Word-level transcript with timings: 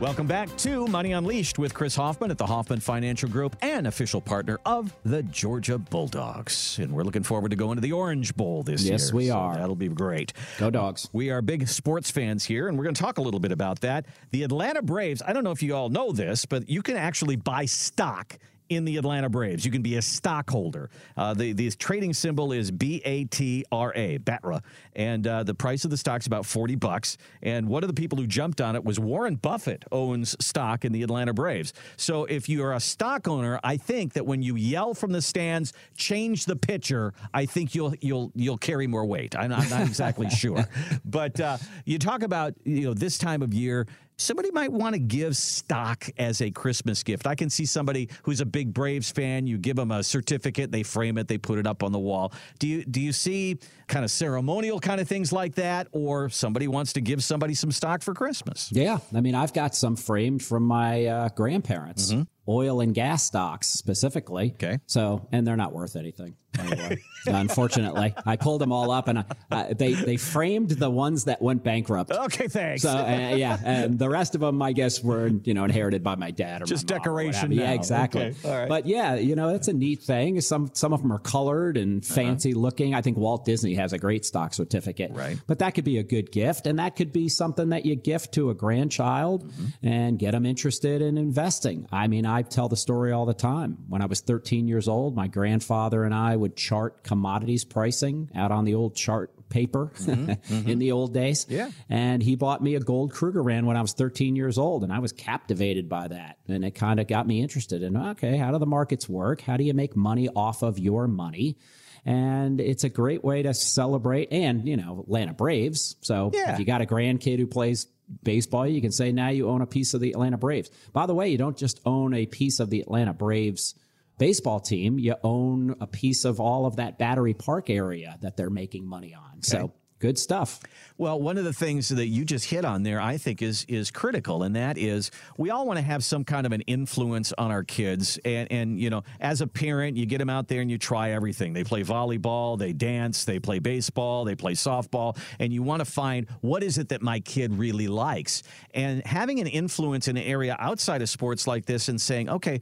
Welcome 0.00 0.28
back 0.28 0.56
to 0.58 0.86
Money 0.86 1.10
Unleashed 1.10 1.58
with 1.58 1.74
Chris 1.74 1.96
Hoffman 1.96 2.30
at 2.30 2.38
the 2.38 2.46
Hoffman 2.46 2.78
Financial 2.78 3.28
Group 3.28 3.56
and 3.62 3.84
official 3.84 4.20
partner 4.20 4.60
of 4.64 4.94
the 5.04 5.24
Georgia 5.24 5.76
Bulldogs. 5.76 6.78
And 6.78 6.92
we're 6.92 7.02
looking 7.02 7.24
forward 7.24 7.50
to 7.50 7.56
going 7.56 7.74
to 7.78 7.80
the 7.80 7.90
Orange 7.90 8.36
Bowl 8.36 8.62
this 8.62 8.84
year. 8.84 8.92
Yes, 8.92 9.12
we 9.12 9.26
so 9.26 9.36
are. 9.36 9.56
That'll 9.56 9.74
be 9.74 9.88
great. 9.88 10.32
Go 10.58 10.70
Dogs. 10.70 11.08
We 11.12 11.30
are 11.30 11.42
big 11.42 11.66
sports 11.66 12.12
fans 12.12 12.44
here, 12.44 12.68
and 12.68 12.78
we're 12.78 12.84
going 12.84 12.94
to 12.94 13.02
talk 13.02 13.18
a 13.18 13.22
little 13.22 13.40
bit 13.40 13.50
about 13.50 13.80
that. 13.80 14.06
The 14.30 14.44
Atlanta 14.44 14.82
Braves, 14.82 15.20
I 15.26 15.32
don't 15.32 15.42
know 15.42 15.50
if 15.50 15.64
you 15.64 15.74
all 15.74 15.88
know 15.88 16.12
this, 16.12 16.46
but 16.46 16.68
you 16.68 16.80
can 16.80 16.96
actually 16.96 17.34
buy 17.34 17.64
stock 17.64 18.38
in 18.68 18.84
the 18.84 18.96
Atlanta 18.96 19.28
Braves. 19.28 19.64
You 19.64 19.70
can 19.70 19.82
be 19.82 19.96
a 19.96 20.02
stockholder. 20.02 20.90
Uh, 21.16 21.34
the, 21.34 21.52
the 21.52 21.70
trading 21.70 22.12
symbol 22.12 22.52
is 22.52 22.70
B 22.70 23.00
A 23.04 23.24
T 23.24 23.64
R 23.72 23.92
A, 23.94 24.18
BATRA. 24.18 24.62
And 24.94 25.26
uh, 25.26 25.42
the 25.42 25.54
price 25.54 25.84
of 25.84 25.90
the 25.90 25.96
stock's 25.96 26.26
about 26.26 26.46
40 26.46 26.74
bucks. 26.76 27.18
And 27.42 27.68
one 27.68 27.82
of 27.82 27.88
the 27.88 27.94
people 27.94 28.18
who 28.18 28.26
jumped 28.26 28.60
on 28.60 28.76
it 28.76 28.84
was 28.84 28.98
Warren 28.98 29.36
Buffett 29.36 29.84
owns 29.92 30.36
stock 30.44 30.84
in 30.84 30.92
the 30.92 31.02
Atlanta 31.02 31.32
Braves. 31.32 31.72
So 31.96 32.24
if 32.24 32.48
you 32.48 32.62
are 32.64 32.74
a 32.74 32.80
stock 32.80 33.28
owner, 33.28 33.60
I 33.62 33.76
think 33.76 34.14
that 34.14 34.26
when 34.26 34.42
you 34.42 34.56
yell 34.56 34.94
from 34.94 35.12
the 35.12 35.22
stands, 35.22 35.72
change 35.96 36.44
the 36.44 36.56
pitcher, 36.56 37.14
I 37.32 37.46
think 37.46 37.74
you'll 37.74 37.94
you'll 38.00 38.32
you'll 38.34 38.58
carry 38.58 38.86
more 38.86 39.04
weight. 39.04 39.36
I'm 39.36 39.50
not, 39.50 39.60
I'm 39.60 39.70
not 39.70 39.86
exactly 39.86 40.30
sure. 40.38 40.66
But 41.04 41.40
uh, 41.40 41.58
you 41.84 41.98
talk 41.98 42.22
about, 42.22 42.54
you 42.64 42.82
know, 42.82 42.94
this 42.94 43.18
time 43.18 43.42
of 43.42 43.54
year, 43.54 43.86
somebody 44.18 44.50
might 44.50 44.70
want 44.70 44.94
to 44.94 44.98
give 44.98 45.36
stock 45.36 46.10
as 46.18 46.42
a 46.42 46.50
Christmas 46.50 47.02
gift. 47.02 47.26
I 47.26 47.34
can 47.34 47.48
see 47.48 47.64
somebody 47.64 48.10
who's 48.24 48.40
a 48.40 48.46
big 48.46 48.74
Braves 48.74 49.10
fan. 49.10 49.46
You 49.46 49.56
give 49.56 49.76
them 49.76 49.90
a 49.90 50.02
certificate, 50.02 50.70
they 50.70 50.82
frame 50.82 51.16
it, 51.16 51.28
they 51.28 51.38
put 51.38 51.58
it 51.58 51.66
up 51.66 51.82
on 51.82 51.92
the 51.92 51.98
wall. 51.98 52.32
Do 52.58 52.68
you 52.68 52.84
do 52.84 53.00
you 53.00 53.12
see 53.12 53.58
kind 53.86 54.04
of 54.04 54.10
ceremonial 54.10 54.80
kind 54.80 55.00
of 55.00 55.08
things 55.08 55.32
like 55.32 55.54
that, 55.54 55.88
or 55.92 56.28
somebody 56.28 56.68
wants 56.68 56.92
to 56.94 57.00
give 57.00 57.24
somebody 57.24 57.54
some 57.54 57.72
stock 57.72 58.02
for 58.02 58.12
Christmas? 58.12 58.70
Yeah, 58.72 58.98
I 59.14 59.20
mean, 59.20 59.34
I've 59.34 59.52
got 59.52 59.74
some 59.74 59.96
framed 59.96 60.42
from 60.42 60.64
my 60.64 61.06
uh, 61.06 61.28
grandparents, 61.30 62.12
oil 62.48 62.80
and 62.80 62.94
gas 62.94 63.22
stocks 63.22 63.68
specifically. 63.68 64.52
Okay. 64.54 64.78
So, 64.86 65.26
and 65.32 65.46
they're 65.46 65.56
not 65.56 65.72
worth 65.72 65.96
anything. 65.96 66.34
Anyway, 66.58 66.98
unfortunately, 67.26 68.14
I 68.26 68.36
pulled 68.36 68.60
them 68.60 68.72
all 68.72 68.90
up, 68.90 69.08
and 69.08 69.18
I, 69.20 69.24
uh, 69.50 69.74
they 69.74 69.92
they 69.94 70.16
framed 70.16 70.70
the 70.70 70.90
ones 70.90 71.24
that 71.24 71.40
went 71.42 71.62
bankrupt. 71.62 72.10
Okay, 72.10 72.48
thanks. 72.48 72.82
So 72.82 72.90
uh, 72.90 73.34
yeah, 73.36 73.58
and 73.64 73.98
the 73.98 74.08
rest 74.08 74.34
of 74.34 74.40
them, 74.40 74.60
I 74.62 74.72
guess, 74.72 75.02
were 75.02 75.28
you 75.28 75.54
know 75.54 75.64
inherited 75.64 76.02
by 76.02 76.14
my 76.16 76.30
dad 76.30 76.62
or 76.62 76.66
Just 76.66 76.88
my 76.88 76.94
mom 76.94 77.00
or 77.00 77.04
decoration. 77.04 77.52
Yeah, 77.52 77.72
exactly. 77.72 78.22
Okay, 78.22 78.48
all 78.48 78.56
right. 78.58 78.68
But 78.68 78.86
yeah, 78.86 79.14
you 79.14 79.36
know, 79.36 79.50
it's 79.50 79.68
a 79.68 79.72
neat 79.72 80.02
thing. 80.02 80.40
Some 80.40 80.70
some 80.74 80.92
of 80.92 81.02
them 81.02 81.12
are 81.12 81.18
colored 81.18 81.76
and 81.76 82.02
Uh-huh. 82.04 82.14
fancy 82.14 82.54
looking. 82.54 82.94
I 82.94 83.02
think 83.02 83.16
Walt 83.18 83.44
Disney 83.44 83.74
has 83.74 83.92
a 83.92 83.98
great 83.98 84.24
stock 84.24 84.54
certificate. 84.54 85.12
Right. 85.12 85.36
But 85.46 85.58
that 85.60 85.74
could 85.74 85.84
be 85.84 85.98
a 85.98 86.02
good 86.02 86.32
gift, 86.32 86.66
and 86.66 86.78
that 86.78 86.96
could 86.96 87.12
be 87.12 87.28
something 87.28 87.68
that 87.70 87.84
you 87.84 87.94
gift 87.94 88.32
to 88.34 88.50
a 88.50 88.54
grandchild 88.54 89.18
Mm-hmm. 89.48 89.86
and 89.86 90.18
get 90.18 90.32
them 90.32 90.44
interested 90.46 91.02
in 91.02 91.18
investing. 91.18 91.86
I 91.92 92.06
mean, 92.08 92.26
I 92.26 92.42
tell 92.42 92.68
the 92.68 92.76
story 92.76 93.12
all 93.12 93.26
the 93.26 93.34
time. 93.34 93.78
When 93.88 94.02
I 94.02 94.06
was 94.06 94.20
13 94.20 94.66
years 94.68 94.88
old, 94.88 95.14
my 95.14 95.26
grandfather 95.28 96.04
and 96.04 96.14
I 96.14 96.36
would 96.38 96.56
chart 96.56 97.02
commodities 97.04 97.64
pricing 97.64 98.30
out 98.34 98.52
on 98.52 98.64
the 98.64 98.74
old 98.74 98.94
chart 98.94 99.32
paper 99.48 99.90
in 100.06 100.78
the 100.78 100.92
old 100.92 101.14
days. 101.14 101.44
Mm-hmm. 101.46 101.54
Yeah. 101.54 101.70
And 101.88 102.22
he 102.22 102.36
bought 102.36 102.62
me 102.62 102.74
a 102.74 102.80
gold 102.80 103.12
Krugerrand 103.12 103.64
when 103.64 103.76
I 103.76 103.80
was 103.82 103.92
13 103.94 104.36
years 104.36 104.58
old, 104.58 104.84
and 104.84 104.92
I 104.92 104.98
was 104.98 105.12
captivated 105.12 105.88
by 105.88 106.08
that. 106.08 106.38
And 106.48 106.64
it 106.64 106.72
kind 106.72 107.00
of 107.00 107.06
got 107.06 107.26
me 107.26 107.40
interested 107.42 107.82
in 107.82 107.96
okay, 107.96 108.36
how 108.36 108.50
do 108.52 108.58
the 108.58 108.66
markets 108.66 109.08
work? 109.08 109.40
How 109.40 109.56
do 109.56 109.64
you 109.64 109.74
make 109.74 109.96
money 109.96 110.28
off 110.28 110.62
of 110.62 110.78
your 110.78 111.08
money? 111.08 111.56
And 112.04 112.60
it's 112.60 112.84
a 112.84 112.88
great 112.88 113.24
way 113.24 113.42
to 113.42 113.52
celebrate 113.52 114.32
and, 114.32 114.66
you 114.68 114.76
know, 114.76 115.00
Atlanta 115.00 115.34
Braves. 115.34 115.96
So 116.00 116.30
Yeah. 116.32 116.52
if 116.52 116.58
you 116.58 116.64
got 116.64 116.80
a 116.80 116.86
grandkid 116.86 117.38
who 117.38 117.46
plays 117.46 117.86
baseball, 118.22 118.66
you 118.66 118.80
can 118.80 118.92
say 118.92 119.12
now 119.12 119.28
you 119.28 119.48
own 119.48 119.60
a 119.60 119.66
piece 119.66 119.92
of 119.94 120.00
the 120.00 120.12
Atlanta 120.12 120.38
Braves. 120.38 120.70
By 120.92 121.06
the 121.06 121.14
way, 121.14 121.28
you 121.28 121.36
don't 121.38 121.56
just 121.56 121.80
own 121.84 122.14
a 122.14 122.24
piece 122.26 122.60
of 122.60 122.70
the 122.70 122.80
Atlanta 122.80 123.12
Braves 123.12 123.74
baseball 124.18 124.60
team, 124.60 124.98
you 124.98 125.14
own 125.22 125.76
a 125.80 125.86
piece 125.86 126.24
of 126.24 126.40
all 126.40 126.66
of 126.66 126.76
that 126.76 126.98
Battery 126.98 127.34
Park 127.34 127.70
area 127.70 128.18
that 128.20 128.36
they're 128.36 128.50
making 128.50 128.86
money 128.86 129.14
on. 129.14 129.42
So 129.42 129.72
good 129.98 130.18
stuff. 130.18 130.60
Well, 130.96 131.20
one 131.20 131.38
of 131.38 131.44
the 131.44 131.52
things 131.52 131.88
that 131.88 132.06
you 132.06 132.24
just 132.24 132.44
hit 132.44 132.64
on 132.64 132.82
there, 132.82 133.00
I 133.00 133.18
think, 133.18 133.42
is 133.42 133.64
is 133.68 133.90
critical, 133.90 134.42
and 134.42 134.56
that 134.56 134.78
is 134.78 135.10
we 135.36 135.50
all 135.50 135.66
want 135.66 135.78
to 135.78 135.84
have 135.84 136.04
some 136.04 136.24
kind 136.24 136.46
of 136.46 136.52
an 136.52 136.62
influence 136.62 137.32
on 137.36 137.50
our 137.50 137.62
kids. 137.62 138.18
And 138.24 138.50
and 138.50 138.80
you 138.80 138.90
know, 138.90 139.04
as 139.20 139.40
a 139.40 139.46
parent, 139.46 139.96
you 139.96 140.06
get 140.06 140.18
them 140.18 140.30
out 140.30 140.48
there 140.48 140.60
and 140.60 140.70
you 140.70 140.78
try 140.78 141.10
everything. 141.10 141.52
They 141.52 141.64
play 141.64 141.82
volleyball, 141.82 142.58
they 142.58 142.72
dance, 142.72 143.24
they 143.24 143.38
play 143.38 143.58
baseball, 143.58 144.24
they 144.24 144.34
play 144.34 144.52
softball, 144.52 145.16
and 145.38 145.52
you 145.52 145.62
want 145.62 145.80
to 145.80 145.84
find 145.84 146.28
what 146.40 146.62
is 146.62 146.78
it 146.78 146.88
that 146.88 147.02
my 147.02 147.20
kid 147.20 147.54
really 147.54 147.88
likes. 147.88 148.42
And 148.74 149.04
having 149.06 149.40
an 149.40 149.46
influence 149.46 150.08
in 150.08 150.16
an 150.16 150.24
area 150.24 150.56
outside 150.58 151.02
of 151.02 151.08
sports 151.08 151.46
like 151.46 151.66
this, 151.66 151.88
and 151.88 152.00
saying, 152.00 152.28
okay, 152.28 152.60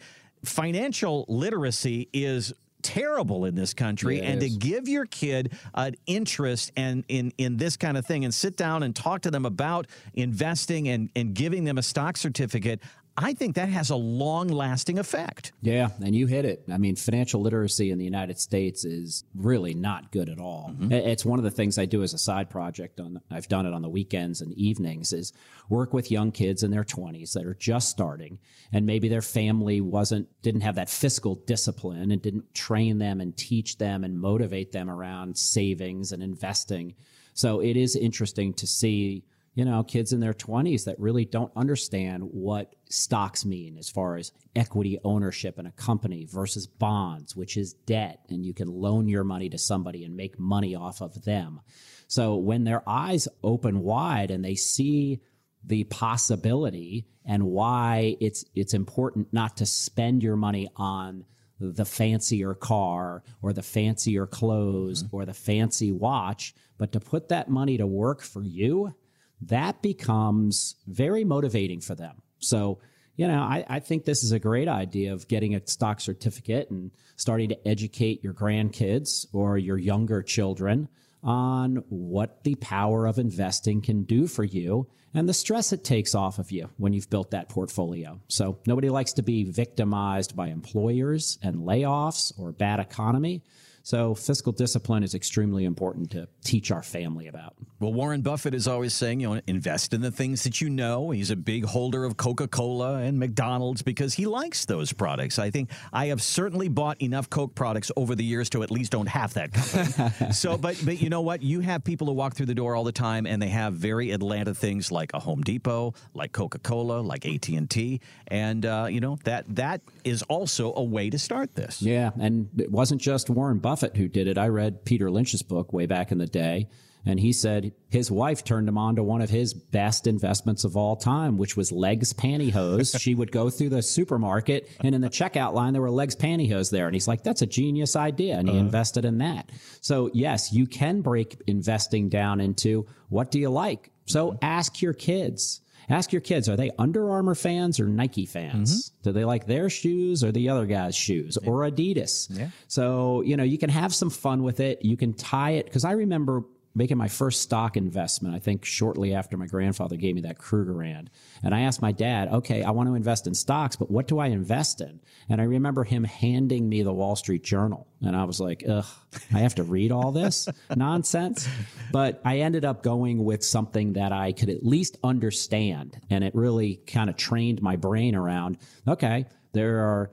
financial 0.49 1.25
literacy 1.29 2.09
is 2.13 2.53
terrible 2.83 3.47
in 3.47 3.55
this 3.55 3.75
country 3.75 4.19
Yeah, 4.19 4.27
and 4.27 4.41
to 4.41 4.49
give 4.49 4.87
your 4.87 5.07
kid 5.07 5.53
an 5.75 5.97
interest 6.07 6.71
and 6.77 7.05
in 7.09 7.33
in 7.37 7.57
this 7.57 7.77
kind 7.77 7.97
of 7.97 8.07
thing 8.07 8.25
and 8.25 8.33
sit 8.33 8.57
down 8.57 8.83
and 8.85 8.95
talk 8.95 9.23
to 9.23 9.31
them 9.31 9.45
about 9.45 9.87
investing 10.15 10.89
and 10.89 11.11
and 11.17 11.35
giving 11.35 11.65
them 11.65 11.79
a 11.79 11.83
stock 11.83 12.17
certificate 12.17 12.81
I 13.19 13.33
think 13.33 13.55
that 13.57 13.69
has 13.71 13.91
a 13.91 13.97
long 13.97 14.49
lasting 14.49 14.99
effect. 14.99 15.53
Yeah, 15.63 15.89
and 16.05 16.15
you 16.15 16.27
hit 16.27 16.45
it. 16.45 16.65
I 16.71 16.77
mean, 16.77 16.97
financial 16.97 17.41
literacy 17.41 17.91
in 17.91 17.99
the 17.99 18.05
United 18.05 18.39
States 18.39 18.85
is 18.85 19.25
really 19.35 19.73
not 19.75 20.13
good 20.13 20.29
at 20.29 20.39
all. 20.39 20.71
Mm-hmm. 20.73 20.93
I- 20.93 20.97
It's 20.97 21.25
one 21.25 21.39
of 21.39 21.45
the 21.45 21.51
things 21.51 21.79
I 21.79 21.87
do 21.87 22.03
as 22.03 22.13
a 22.15 22.19
side 22.19 22.51
project. 22.51 23.01
On 23.01 23.21
I've 23.31 23.49
done 23.49 23.65
it 23.67 23.73
on 23.73 23.83
the 23.83 23.89
weekends 23.89 24.41
and 24.43 24.53
evenings. 24.55 25.13
Is 25.13 25.33
work 25.69 25.95
with 25.95 26.11
young 26.11 26.31
kids 26.31 26.63
in 26.63 26.71
their 26.71 26.85
twenties 26.85 27.33
that 27.33 27.47
are 27.47 27.55
just 27.55 27.89
starting, 27.89 28.39
and 28.73 28.85
maybe 28.85 29.09
their 29.09 29.23
family 29.23 29.81
wasn't 29.81 30.29
didn't 30.43 30.61
have 30.63 30.75
that 30.75 30.91
fiscal 30.91 31.37
discipline 31.47 32.11
and 32.11 32.21
didn't 32.21 32.55
train 32.55 32.99
them 32.99 33.21
and 33.21 33.37
teach 33.37 33.79
them 33.79 34.05
and 34.05 34.21
motivate 34.21 34.73
them 34.73 34.91
around 34.91 35.37
savings 35.39 36.13
and 36.13 36.23
investing. 36.23 36.95
So 37.35 37.61
it 37.61 37.77
is 37.77 37.97
interesting 37.97 38.53
to 38.55 38.67
see 38.67 39.25
you 39.57 39.65
know, 39.65 39.83
kids 39.83 40.13
in 40.13 40.21
their 40.21 40.35
20s 40.35 40.85
that 40.85 41.01
really 41.01 41.25
don't 41.25 41.51
understand 41.57 42.23
what 42.25 42.75
stocks 42.91 43.47
mean 43.47 43.79
as 43.79 43.89
far 43.89 44.17
as 44.17 44.31
equity 44.55 44.99
ownership 45.03 45.59
in 45.59 45.65
a 45.65 45.73
company 45.73 46.27
versus 46.31 46.67
bonds, 46.67 47.35
which 47.35 47.57
is 47.57 47.73
debt, 47.73 48.21
and 48.29 48.45
you 48.45 48.53
can 48.53 48.69
loan 48.69 49.09
your 49.09 49.25
money 49.25 49.49
to 49.49 49.57
somebody 49.57 50.05
and 50.05 50.15
make 50.15 50.39
money 50.39 50.75
off 50.75 51.01
of 51.01 51.25
them. 51.25 51.63
So 52.07 52.37
when 52.37 52.65
their 52.65 52.87
eyes 52.87 53.29
open 53.43 53.81
wide 53.81 54.31
and 54.31 54.45
they 54.45 54.57
see 54.57 55.23
the 55.65 55.85
possibility 55.85 57.07
and 57.25 57.43
why 57.45 58.17
it's 58.21 58.45
it's 58.55 58.75
important 58.75 59.33
not 59.33 59.57
to 59.57 59.67
spend 59.67 60.23
your 60.23 60.37
money 60.37 60.69
on 60.77 61.25
the 61.59 61.87
fancier 61.87 62.55
car 62.55 63.23
or 63.41 63.55
the 63.55 63.63
fancier 63.63 64.27
clothes 64.27 65.03
mm-hmm. 65.03 65.17
or 65.17 65.25
the 65.25 65.33
fancy 65.33 65.93
watch, 65.93 66.55
but 66.77 66.93
to 66.93 67.01
put 67.01 67.31
that 67.31 67.49
money 67.49 67.79
to 67.79 67.87
work 67.87 68.21
for 68.21 68.45
you, 68.45 68.95
that 69.43 69.83
becomes 69.83 70.77
very 70.87 71.25
motivating 71.25 71.81
for 71.81 71.95
them. 71.95 72.23
So, 72.39 72.79
you 73.17 73.27
know, 73.27 73.41
I, 73.41 73.65
I 73.69 73.81
think 73.81 74.05
this 74.05 74.23
is 74.23 74.33
a 74.33 74.39
great 74.39 74.69
idea 74.69 75.13
of 75.13 75.29
getting 75.29 75.55
a 75.55 75.67
stock 75.67 76.01
certificate 76.01 76.71
and 76.71 76.91
starting 77.17 77.49
to 77.51 77.69
educate 77.69 78.23
your 78.23 78.35
grandkids 78.35 79.27
or 79.33 79.57
your 79.59 79.79
younger 79.79 80.23
children 80.23 80.89
on 81.23 81.83
what 81.89 82.45
the 82.45 82.55
power 82.57 83.07
of 83.07 83.19
investing 83.19 83.81
can 83.81 84.05
do 84.05 84.27
for 84.27 84.45
you 84.45 84.87
and 85.17 85.29
the 85.29 85.35
stress 85.35 85.73
it 85.73 85.83
takes 85.83 86.15
off 86.15 86.39
of 86.39 86.53
you 86.53 86.69
when 86.77 86.93
you've 86.93 87.09
built 87.09 87.31
that 87.31 87.49
portfolio. 87.49 88.21
So 88.29 88.59
nobody 88.67 88.91
likes 88.91 89.15
to 89.15 89.23
be 89.23 89.45
victimized 89.45 90.37
by 90.37 90.49
employers 90.49 91.39
and 91.43 91.57
layoffs 91.57 92.39
or 92.39 92.53
bad 92.53 92.81
economy. 92.81 93.43
So 93.87 94.17
fiscal 94.17 94.51
discipline 94.51 95.05
is 95.05 95.15
extremely 95.15 95.65
important 95.65 96.11
to 96.11 96.27
teach 96.43 96.73
our 96.73 96.83
family 96.83 97.29
about. 97.29 97.55
Well, 97.79 97.93
Warren 97.93 98.21
Buffett 98.21 98.53
is 98.53 98.67
always 98.67 98.93
saying, 98.93 99.21
you 99.21 99.33
know, 99.33 99.41
invest 99.47 99.95
in 99.95 100.01
the 100.01 100.11
things 100.11 100.43
that 100.43 100.61
you 100.61 100.69
know. 100.69 101.11
He's 101.13 101.31
a 101.31 101.37
big 101.37 101.65
holder 101.65 102.03
of 102.05 102.17
Coca 102.17 102.49
Cola 102.49 102.97
and 102.97 103.17
McDonald's 103.17 103.83
because 103.83 104.15
he 104.15 104.27
likes 104.27 104.65
those 104.65 104.93
products. 104.93 105.39
I 105.39 105.51
think 105.53 105.71
I 105.93 106.07
have 106.07 106.21
certainly 106.21 106.67
bought 106.67 107.01
enough 107.01 107.31
Coke 107.31 107.55
products 107.55 107.93
over 107.97 108.17
the 108.17 108.25
years 108.25 108.51
to 108.51 108.65
at 108.65 108.73
least 108.73 108.93
own 108.93 109.07
half 109.07 109.35
that 109.35 109.53
company. 109.53 110.33
so, 110.33 110.59
but 110.59 110.83
but 110.85 111.01
you 111.01 111.09
know 111.09 111.21
what? 111.21 111.43
You 111.43 111.61
have 111.61 111.85
people 111.85 112.09
who 112.09 112.15
walk 112.15 112.35
through 112.35 112.47
the 112.47 112.57
door 112.57 112.75
all 112.75 112.83
the 112.83 112.91
time, 112.91 113.25
and 113.25 113.41
they 113.41 113.51
have 113.51 113.75
very 113.75 114.11
Atlanta 114.11 114.53
things 114.53 114.91
like 114.91 115.13
a 115.15 115.21
Home 115.21 115.43
Depot, 115.43 115.95
like 116.13 116.33
Coca 116.33 116.59
Cola, 116.59 117.03
like 117.03 117.25
AT 117.25 117.49
and 117.51 117.71
T, 117.71 118.01
and 118.27 118.67
uh, 118.67 118.89
you 118.91 118.99
know 118.99 119.17
that 119.23 119.45
that 119.55 119.81
is 120.03 120.23
also 120.23 120.75
a 120.75 120.83
way 120.83 121.09
to 121.09 121.21
start 121.21 121.55
this. 121.55 121.81
Yeah, 121.81 122.11
and 122.19 122.49
it 122.59 122.73
wasn't 122.73 123.01
just 123.01 123.31
Warren 123.31 123.59
Buffett 123.59 123.76
who 123.81 124.09
did 124.09 124.29
it. 124.29 124.39
I 124.39 124.49
read 124.49 124.85
Peter 124.85 125.11
Lynch's 125.11 125.43
book 125.43 125.73
way 125.73 125.87
back 125.87 126.13
in 126.13 126.19
the 126.19 126.27
day, 126.27 126.69
and 127.05 127.21
he 127.21 127.33
said 127.33 127.73
his 127.89 128.11
wife 128.11 128.43
turned 128.43 128.69
him 128.69 128.77
on 128.77 128.97
to 128.97 129.03
one 129.03 129.23
of 129.23 129.31
his 129.31 129.55
best 129.55 130.07
investments 130.07 130.65
of 130.65 130.77
all 130.77 130.97
time, 130.97 131.39
which 131.39 131.57
was 131.57 131.71
L'eggs 131.71 132.13
pantyhose. 132.13 133.01
she 133.01 133.15
would 133.15 133.31
go 133.31 133.49
through 133.49 133.69
the 133.69 133.83
supermarket, 133.83 134.69
and 134.81 134.95
in 134.95 135.01
the 135.01 135.09
checkout 135.09 135.55
line 135.55 135.73
there 135.73 135.83
were 135.83 135.91
L'eggs 135.91 136.17
pantyhose 136.17 136.71
there, 136.71 136.87
and 136.87 136.95
he's 136.95 137.09
like, 137.09 137.23
"That's 137.23 137.43
a 137.43 137.47
genius 137.47 137.97
idea," 137.97 138.39
and 138.39 138.49
he 138.49 138.55
uh-huh. 138.55 138.65
invested 138.65 139.05
in 139.05 139.19
that. 139.19 139.51
So 139.81 140.11
yes, 140.13 140.53
you 140.53 140.67
can 140.67 141.01
break 141.01 141.41
investing 141.47 142.09
down 142.09 142.41
into 142.41 142.87
what 143.09 143.31
do 143.31 143.39
you 143.39 143.51
like. 143.51 143.91
So 144.07 144.33
mm-hmm. 144.33 144.39
ask 144.43 144.83
your 144.83 144.95
kids 144.95 145.61
Ask 145.89 146.13
your 146.13 146.21
kids, 146.21 146.49
are 146.49 146.57
they 146.57 146.71
Under 146.79 147.11
Armour 147.11 147.35
fans 147.35 147.79
or 147.79 147.87
Nike 147.87 148.27
fans? 148.27 148.91
Mm-hmm. 148.91 149.03
Do 149.03 149.13
they 149.13 149.25
like 149.25 149.47
their 149.47 149.71
shoes 149.71 150.25
or 150.25 150.33
the 150.33 150.49
other 150.49 150.67
guy's 150.67 150.97
shoes 150.97 151.39
yeah. 151.41 151.49
or 151.49 151.61
Adidas? 151.61 152.27
Yeah. 152.31 152.49
So, 152.67 153.23
you 153.23 153.37
know, 153.37 153.45
you 153.45 153.59
can 153.59 153.71
have 153.71 153.95
some 153.95 154.11
fun 154.11 154.43
with 154.43 154.61
it. 154.61 154.85
You 154.85 154.97
can 154.97 155.15
tie 155.15 155.53
it 155.53 155.67
because 155.67 155.85
I 155.85 155.93
remember 155.93 156.43
making 156.77 156.99
my 156.99 157.09
first 157.09 157.41
stock 157.41 157.77
investment, 157.79 158.37
I 158.37 158.39
think 158.39 158.65
shortly 158.65 159.15
after 159.15 159.39
my 159.39 159.47
grandfather 159.47 159.97
gave 159.97 160.15
me 160.15 160.21
that 160.21 160.39
Krugerrand. 160.39 161.09
And 161.43 161.55
I 161.55 161.61
asked 161.61 161.81
my 161.81 161.91
dad, 161.91 162.29
okay, 162.29 162.63
I 162.63 162.71
want 162.71 162.91
to 162.91 162.95
invest 162.95 163.27
in 163.27 163.35
stocks, 163.35 163.77
but 163.77 163.91
what 163.91 164.07
do 164.07 164.19
I 164.19 164.27
invest 164.27 164.83
in? 164.83 165.01
And 165.31 165.41
I 165.41 165.45
remember 165.45 165.85
him 165.85 166.05
handing 166.05 166.69
me 166.69 166.83
the 166.83 166.93
Wall 166.93 167.17
Street 167.17 167.43
Journal. 167.43 167.89
And 168.03 168.15
I 168.15 168.25
was 168.25 168.41
like, 168.41 168.63
ugh, 168.69 168.85
I 169.33 169.39
have 169.39 169.55
to 169.55 169.63
read 169.63 169.91
all 169.91 170.13
this 170.13 170.49
nonsense. 170.77 171.49
But 171.93 172.21
I 172.27 172.41
ended 172.41 172.67
up 172.67 172.83
going 172.83 173.25
with 173.25 173.43
something 173.43 173.95
that 173.95 174.13
I 174.13 174.33
could 174.33 174.51
at 174.51 174.63
least 174.63 174.99
understand. 175.03 175.99
And 176.11 176.23
it 176.23 176.35
really 176.35 176.77
kind 176.87 177.09
of 177.09 177.17
trained 177.17 177.63
my 177.63 177.77
brain 177.77 178.15
around, 178.15 178.59
okay, 178.87 179.25
there 179.55 179.79
are 179.79 180.11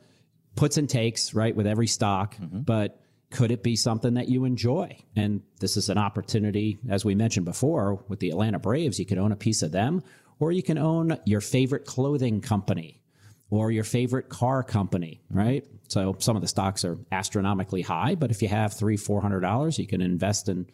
puts 0.56 0.78
and 0.78 0.90
takes, 0.90 1.34
right, 1.34 1.54
with 1.54 1.68
every 1.68 1.88
stock, 1.88 2.38
mm-hmm. 2.38 2.62
but 2.62 3.03
could 3.34 3.52
it 3.52 3.64
be 3.64 3.76
something 3.76 4.14
that 4.14 4.30
you 4.30 4.46
enjoy? 4.46 4.96
And 5.16 5.42
this 5.60 5.76
is 5.76 5.90
an 5.90 5.98
opportunity, 5.98 6.78
as 6.88 7.04
we 7.04 7.16
mentioned 7.16 7.46
before, 7.46 8.06
with 8.08 8.20
the 8.20 8.30
Atlanta 8.30 8.60
Braves, 8.60 9.00
you 9.00 9.08
can 9.08 9.18
own 9.18 9.32
a 9.32 9.36
piece 9.36 9.64
of 9.64 9.72
them, 9.72 10.04
or 10.40 10.52
you 10.52 10.62
can 10.62 10.78
own 10.78 11.18
your 11.26 11.42
favorite 11.42 11.86
clothing 11.86 12.42
company 12.42 13.02
or 13.50 13.72
your 13.72 13.84
favorite 13.84 14.30
car 14.30 14.62
company, 14.62 15.22
right? 15.32 15.66
So 15.88 16.16
some 16.20 16.36
of 16.36 16.44
the 16.44 16.48
stocks 16.48 16.86
are 16.86 17.00
astronomically 17.12 17.82
high, 17.82 18.14
but 18.16 18.30
if 18.30 18.42
you 18.42 18.48
have 18.50 18.74
three, 18.74 18.98
four 18.98 19.20
hundred 19.20 19.42
dollars, 19.42 19.80
you 19.80 19.88
can 19.88 20.02
invest 20.02 20.48
in 20.48 20.68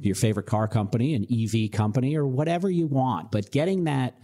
your 0.00 0.14
favorite 0.14 0.46
car 0.46 0.66
company, 0.66 1.14
an 1.14 1.26
EV 1.30 1.70
company, 1.70 2.16
or 2.16 2.26
whatever 2.26 2.70
you 2.70 2.86
want. 2.86 3.30
But 3.30 3.50
getting 3.50 3.84
that 3.84 4.18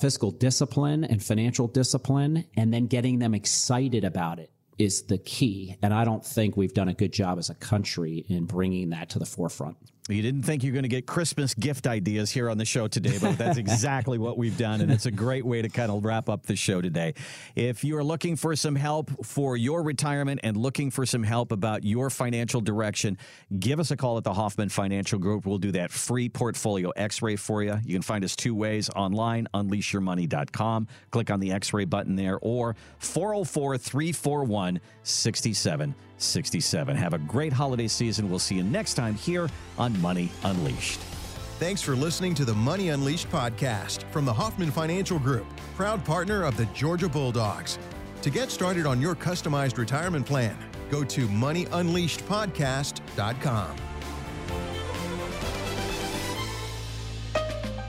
fiscal 0.00 0.30
discipline 0.30 1.04
and 1.04 1.22
financial 1.22 1.68
discipline 1.68 2.46
and 2.56 2.72
then 2.72 2.86
getting 2.86 3.18
them 3.18 3.34
excited 3.34 4.04
about 4.04 4.38
it 4.38 4.50
is 4.82 5.02
the 5.02 5.18
key. 5.18 5.76
And 5.82 5.94
I 5.94 6.04
don't 6.04 6.24
think 6.24 6.56
we've 6.56 6.74
done 6.74 6.88
a 6.88 6.94
good 6.94 7.12
job 7.12 7.38
as 7.38 7.50
a 7.50 7.54
country 7.54 8.24
in 8.28 8.44
bringing 8.44 8.90
that 8.90 9.10
to 9.10 9.18
the 9.18 9.26
forefront. 9.26 9.76
You 10.08 10.20
didn't 10.20 10.42
think 10.42 10.64
you're 10.64 10.72
going 10.72 10.82
to 10.82 10.88
get 10.88 11.06
Christmas 11.06 11.54
gift 11.54 11.86
ideas 11.86 12.28
here 12.28 12.50
on 12.50 12.58
the 12.58 12.64
show 12.64 12.88
today, 12.88 13.18
but 13.20 13.38
that's 13.38 13.56
exactly 13.58 14.18
what 14.18 14.36
we've 14.36 14.58
done. 14.58 14.80
And 14.80 14.90
it's 14.90 15.06
a 15.06 15.12
great 15.12 15.46
way 15.46 15.62
to 15.62 15.68
kind 15.68 15.92
of 15.92 16.04
wrap 16.04 16.28
up 16.28 16.44
the 16.44 16.56
show 16.56 16.80
today. 16.80 17.14
If 17.54 17.84
you 17.84 17.96
are 17.96 18.02
looking 18.02 18.34
for 18.34 18.56
some 18.56 18.74
help 18.74 19.24
for 19.24 19.56
your 19.56 19.84
retirement 19.84 20.40
and 20.42 20.56
looking 20.56 20.90
for 20.90 21.06
some 21.06 21.22
help 21.22 21.52
about 21.52 21.84
your 21.84 22.10
financial 22.10 22.60
direction, 22.60 23.16
give 23.60 23.78
us 23.78 23.92
a 23.92 23.96
call 23.96 24.18
at 24.18 24.24
the 24.24 24.34
Hoffman 24.34 24.70
Financial 24.70 25.20
Group. 25.20 25.46
We'll 25.46 25.58
do 25.58 25.70
that 25.72 25.92
free 25.92 26.28
portfolio 26.28 26.90
x 26.90 27.22
ray 27.22 27.36
for 27.36 27.62
you. 27.62 27.78
You 27.84 27.94
can 27.94 28.02
find 28.02 28.24
us 28.24 28.34
two 28.34 28.56
ways 28.56 28.90
online, 28.90 29.46
unleashyourmoney.com. 29.54 30.88
Click 31.12 31.30
on 31.30 31.38
the 31.38 31.52
x 31.52 31.72
ray 31.72 31.84
button 31.84 32.16
there, 32.16 32.40
or 32.42 32.74
404 32.98 33.78
341 33.78 34.80
67 35.04 35.94
67. 36.22 36.96
Have 36.96 37.14
a 37.14 37.18
great 37.18 37.52
holiday 37.52 37.88
season. 37.88 38.30
We'll 38.30 38.38
see 38.38 38.54
you 38.56 38.62
next 38.62 38.94
time 38.94 39.14
here 39.14 39.48
on 39.78 40.00
Money 40.00 40.30
Unleashed. 40.44 41.00
Thanks 41.58 41.82
for 41.82 41.94
listening 41.94 42.34
to 42.34 42.44
the 42.44 42.54
Money 42.54 42.88
Unleashed 42.88 43.30
podcast 43.30 44.04
from 44.10 44.24
the 44.24 44.32
Hoffman 44.32 44.70
Financial 44.70 45.18
Group, 45.18 45.46
proud 45.76 46.04
partner 46.04 46.44
of 46.44 46.56
the 46.56 46.66
Georgia 46.66 47.08
Bulldogs. 47.08 47.78
To 48.22 48.30
get 48.30 48.50
started 48.50 48.86
on 48.86 49.00
your 49.00 49.14
customized 49.14 49.78
retirement 49.78 50.26
plan, 50.26 50.56
go 50.90 51.04
to 51.04 51.28
moneyunleashedpodcast.com. 51.28 53.76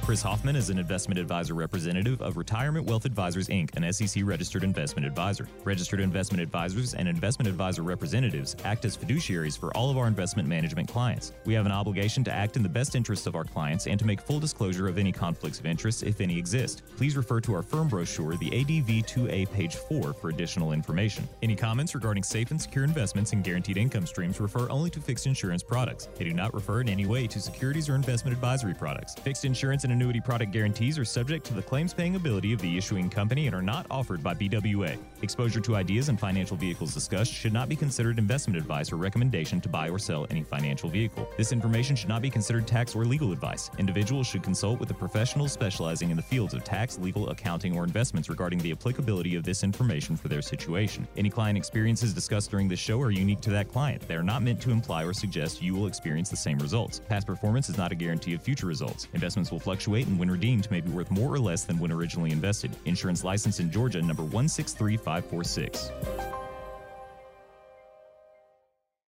Chris 0.03 0.21
Hoffman 0.21 0.57
is 0.57 0.69
an 0.69 0.77
investment 0.77 1.17
advisor 1.17 1.53
representative 1.53 2.21
of 2.21 2.35
Retirement 2.35 2.85
Wealth 2.85 3.05
Advisors 3.05 3.47
Inc., 3.47 3.73
an 3.77 3.93
SEC 3.93 4.21
registered 4.25 4.61
investment 4.61 5.07
advisor. 5.07 5.47
Registered 5.63 6.01
investment 6.01 6.43
advisors 6.43 6.93
and 6.93 7.07
investment 7.07 7.47
advisor 7.47 7.83
representatives 7.83 8.57
act 8.65 8.83
as 8.83 8.97
fiduciaries 8.97 9.57
for 9.57 9.71
all 9.77 9.89
of 9.89 9.97
our 9.97 10.05
investment 10.07 10.45
management 10.45 10.89
clients. 10.89 11.31
We 11.45 11.53
have 11.53 11.65
an 11.65 11.71
obligation 11.71 12.21
to 12.25 12.33
act 12.33 12.57
in 12.57 12.63
the 12.63 12.69
best 12.69 12.95
interests 12.95 13.27
of 13.27 13.35
our 13.35 13.45
clients 13.45 13.87
and 13.87 13.97
to 13.97 14.05
make 14.05 14.19
full 14.19 14.41
disclosure 14.41 14.89
of 14.89 14.97
any 14.97 15.13
conflicts 15.13 15.61
of 15.61 15.65
interest, 15.65 16.03
if 16.03 16.19
any 16.19 16.37
exist. 16.37 16.81
Please 16.97 17.15
refer 17.15 17.39
to 17.39 17.53
our 17.53 17.63
firm 17.63 17.87
brochure, 17.87 18.35
the 18.35 18.49
ADV 18.59 19.05
2A, 19.07 19.49
page 19.53 19.77
4, 19.77 20.11
for 20.11 20.27
additional 20.27 20.73
information. 20.73 21.25
Any 21.41 21.55
comments 21.55 21.95
regarding 21.95 22.23
safe 22.23 22.51
and 22.51 22.61
secure 22.61 22.83
investments 22.83 23.31
and 23.31 23.41
guaranteed 23.41 23.77
income 23.77 24.05
streams 24.05 24.41
refer 24.41 24.69
only 24.69 24.89
to 24.89 24.99
fixed 24.99 25.27
insurance 25.27 25.63
products. 25.63 26.09
They 26.17 26.25
do 26.25 26.33
not 26.33 26.53
refer 26.53 26.81
in 26.81 26.89
any 26.89 27.05
way 27.05 27.25
to 27.27 27.39
securities 27.39 27.87
or 27.87 27.95
investment 27.95 28.35
advisory 28.35 28.73
products. 28.73 29.15
Fixed 29.15 29.45
insurance 29.45 29.85
and 29.85 29.92
annuity 29.93 30.19
product 30.19 30.51
guarantees 30.51 30.99
are 30.99 31.05
subject 31.05 31.45
to 31.45 31.53
the 31.53 31.61
claims 31.61 31.93
paying 31.93 32.15
ability 32.15 32.51
of 32.51 32.59
the 32.59 32.77
issuing 32.77 33.09
company 33.09 33.47
and 33.47 33.55
are 33.55 33.61
not 33.61 33.85
offered 33.89 34.21
by 34.21 34.33
BWA. 34.33 34.97
Exposure 35.21 35.61
to 35.61 35.75
ideas 35.75 36.09
and 36.09 36.19
financial 36.19 36.57
vehicles 36.57 36.93
discussed 36.93 37.31
should 37.31 37.53
not 37.53 37.69
be 37.69 37.75
considered 37.75 38.19
investment 38.19 38.57
advice 38.57 38.91
or 38.91 38.97
recommendation 38.97 39.61
to 39.61 39.69
buy 39.69 39.89
or 39.89 39.97
sell 39.97 40.27
any 40.29 40.43
financial 40.43 40.89
vehicle. 40.89 41.29
This 41.37 41.51
information 41.51 41.95
should 41.95 42.09
not 42.09 42.21
be 42.21 42.29
considered 42.29 42.67
tax 42.67 42.95
or 42.95 43.05
legal 43.05 43.31
advice. 43.31 43.69
Individuals 43.77 44.27
should 44.27 44.43
consult 44.43 44.79
with 44.79 44.89
a 44.89 44.93
professional 44.93 45.47
specializing 45.47 46.09
in 46.09 46.17
the 46.17 46.23
fields 46.23 46.53
of 46.53 46.63
tax, 46.63 46.97
legal, 46.97 47.29
accounting, 47.29 47.77
or 47.77 47.83
investments 47.83 48.29
regarding 48.29 48.59
the 48.59 48.71
applicability 48.71 49.35
of 49.35 49.43
this 49.43 49.63
information 49.63 50.17
for 50.17 50.27
their 50.27 50.41
situation. 50.41 51.07
Any 51.15 51.29
client 51.29 51.57
experiences 51.57 52.13
discussed 52.13 52.49
during 52.49 52.67
this 52.67 52.79
show 52.79 52.99
are 52.99 53.11
unique 53.11 53.41
to 53.41 53.51
that 53.51 53.69
client. 53.71 54.07
They 54.07 54.15
are 54.15 54.23
not 54.23 54.41
meant 54.41 54.59
to 54.61 54.71
imply 54.71 55.03
or 55.03 55.13
suggest 55.13 55.61
you 55.61 55.75
will 55.75 55.87
experience 55.87 56.29
the 56.29 56.35
same 56.35 56.57
results. 56.57 56.99
Past 57.07 57.27
performance 57.27 57.69
is 57.69 57.77
not 57.77 57.91
a 57.91 57.95
guarantee 57.95 58.33
of 58.33 58.41
future 58.41 58.65
results. 58.65 59.07
Investments 59.13 59.51
will 59.51 59.59
fluctuate 59.59 59.82
fluctuate 59.83 60.07
and 60.07 60.17
when 60.17 60.31
redeemed 60.31 60.71
may 60.71 60.79
be 60.79 60.89
worth 60.91 61.11
more 61.11 61.33
or 61.33 61.39
less 61.39 61.65
than 61.65 61.77
when 61.77 61.91
originally 61.91 62.31
invested. 62.31 62.71
Insurance 62.85 63.25
license 63.25 63.59
in 63.59 63.69
Georgia 63.69 64.01
number 64.01 64.23
163546. 64.23 66.42